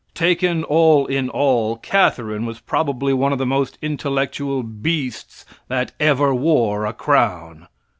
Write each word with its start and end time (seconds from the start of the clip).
Taken 0.15 0.63
all 0.63 1.05
in 1.05 1.29
all, 1.29 1.75
Catharine 1.77 2.43
was 2.47 2.59
probably 2.59 3.13
one 3.13 3.31
of 3.33 3.37
the 3.37 3.45
most 3.45 3.77
intellectual 3.83 4.63
beasts 4.63 5.45
that 5.67 5.91
ever 5.99 6.33
wore 6.33 6.87
a 6.87 6.93
crown. 6.93 7.67